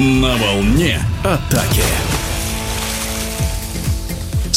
[0.00, 1.82] На волне атаки.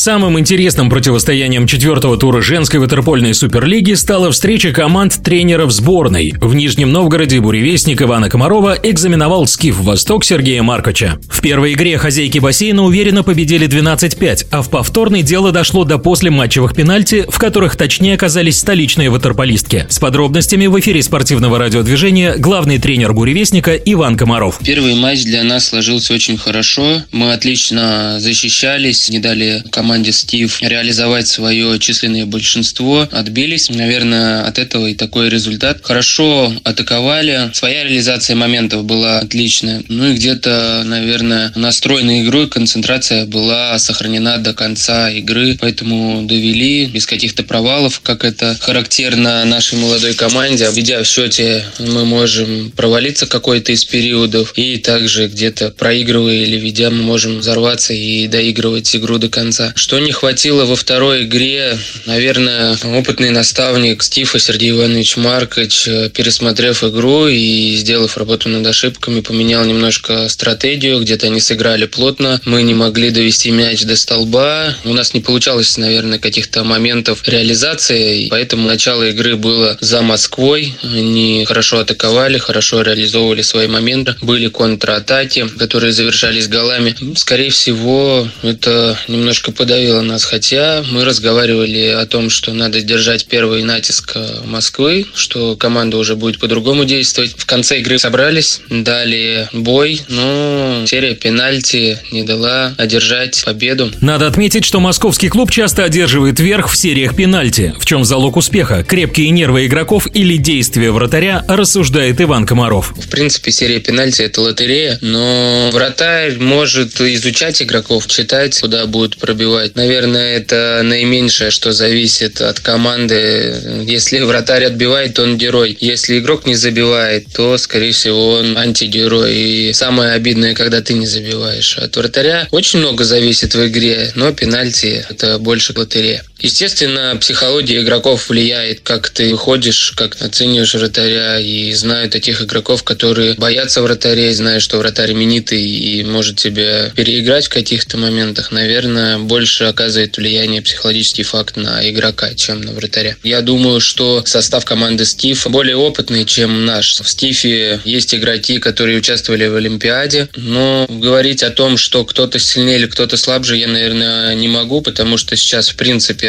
[0.00, 6.32] Самым интересным противостоянием четвертого тура женской ватерпольной суперлиги стала встреча команд тренеров сборной.
[6.40, 11.18] В Нижнем Новгороде буревестник Ивана Комарова экзаменовал Скиф Восток Сергея Маркоча.
[11.28, 16.30] В первой игре хозяйки бассейна уверенно победили 12-5, а в повторной дело дошло до после
[16.30, 19.84] матчевых пенальти, в которых точнее оказались столичные ватерполистки.
[19.90, 24.60] С подробностями в эфире спортивного радиодвижения главный тренер буревестника Иван Комаров.
[24.64, 27.02] Первый матч для нас сложился очень хорошо.
[27.12, 33.08] Мы отлично защищались, не дали команде команде Стив реализовать свое численное большинство.
[33.10, 33.70] Отбились.
[33.70, 35.80] Наверное, от этого и такой результат.
[35.82, 37.50] Хорошо атаковали.
[37.54, 39.82] Своя реализация моментов была отличная.
[39.88, 45.58] Ну и где-то, наверное, настрой на игру концентрация была сохранена до конца игры.
[45.60, 50.68] Поэтому довели без каких-то провалов, как это характерно нашей молодой команде.
[50.72, 54.52] Ведя в счете, мы можем провалиться какой-то из периодов.
[54.54, 59.72] И также где-то проигрывая или ведя, мы можем взорваться и доигрывать игру до конца.
[59.80, 66.84] Что не хватило во второй игре, наверное, опытный наставник Стифа Сергей Иванович Маркович, э, пересмотрев
[66.84, 72.74] игру и сделав работу над ошибками, поменял немножко стратегию, где-то они сыграли плотно, мы не
[72.74, 79.08] могли довести мяч до столба, у нас не получалось, наверное, каких-то моментов реализации, поэтому начало
[79.08, 86.48] игры было за Москвой, они хорошо атаковали, хорошо реализовывали свои моменты, были контратаки, которые завершались
[86.48, 86.94] голами.
[87.16, 93.26] Скорее всего, это немножко под подавила нас, хотя мы разговаривали о том, что надо держать
[93.26, 97.34] первый натиск э, Москвы, что команда уже будет по-другому действовать.
[97.36, 103.92] В конце игры собрались, дали бой, но серия пенальти не дала одержать победу.
[104.00, 107.72] Надо отметить, что московский клуб часто одерживает верх в сериях пенальти.
[107.78, 108.82] В чем залог успеха?
[108.82, 112.92] Крепкие нервы игроков или действия вратаря, рассуждает Иван Комаров.
[112.96, 119.59] В принципе, серия пенальти– это лотерея, но вратарь может изучать игроков, читать, куда будет пробивать
[119.60, 119.76] забивать.
[119.76, 123.84] Наверное, это наименьшее, что зависит от команды.
[123.86, 125.76] Если вратарь отбивает, то он герой.
[125.80, 129.34] Если игрок не забивает, то, скорее всего, он антигерой.
[129.34, 131.78] И самое обидное, когда ты не забиваешь.
[131.78, 136.22] От вратаря очень много зависит в игре, но пенальти– это больше лотерея.
[136.40, 143.34] Естественно, психология игроков влияет, как ты выходишь, как оцениваешь вратаря, и знаю таких игроков, которые
[143.34, 148.52] боятся вратарей, знают, что вратарь именитый и может тебя переиграть в каких-то моментах.
[148.52, 153.16] Наверное, больше оказывает влияние психологический факт на игрока, чем на вратаря.
[153.22, 157.00] Я думаю, что состав команды Стив более опытный, чем наш.
[157.00, 162.78] В Стифе есть игроки, которые участвовали в Олимпиаде, но говорить о том, что кто-то сильнее
[162.78, 165.76] или кто-то слабже, я, наверное, не могу, потому что сейчас, в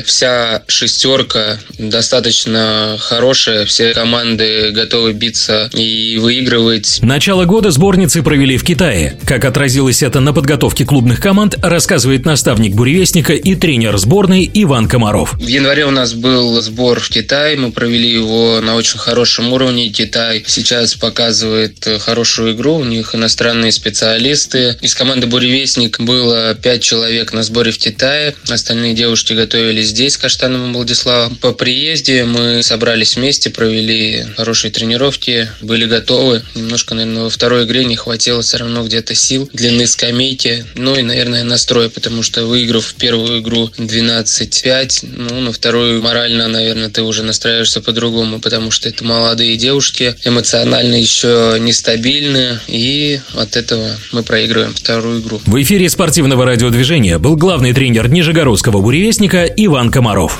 [0.00, 6.98] принципе, вся шестерка достаточно хорошая, все команды готовы биться и выигрывать.
[7.02, 9.16] Начало года сборницы провели в Китае.
[9.26, 15.34] Как отразилось это на подготовке клубных команд, рассказывает наставник буревестника и тренер сборной Иван Комаров.
[15.34, 19.88] В январе у нас был сбор в Китае, мы провели его на очень хорошем уровне.
[19.88, 24.76] Китай сейчас показывает хорошую игру, у них иностранные специалисты.
[24.80, 30.18] Из команды буревестник было пять человек на сборе в Китае, остальные девушки готовились здесь, с
[30.18, 31.36] Каштановым Владиславом.
[31.36, 36.42] По приезде мы собрались вместе, провели хорошие тренировки, были готовы.
[36.54, 41.02] Немножко, наверное, во второй игре не хватило все равно где-то сил, длины скамейки, ну и,
[41.02, 47.22] наверное, настроя, потому что выиграв первую игру 12-5, ну, на вторую морально, наверное, ты уже
[47.22, 54.74] настраиваешься по-другому, потому что это молодые девушки, эмоционально еще нестабильны, и от этого мы проигрываем
[54.74, 55.40] вторую игру.
[55.46, 60.38] В эфире спортивного радиодвижения был главный тренер Нижегородского буревестника Иван Иван Комаров.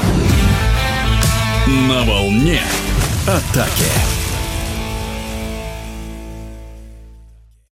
[1.67, 2.61] На волне
[3.27, 4.20] атаки.